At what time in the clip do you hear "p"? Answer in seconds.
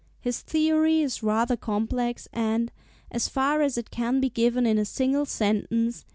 6.01-6.07